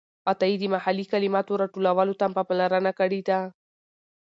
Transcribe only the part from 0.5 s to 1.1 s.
د محلي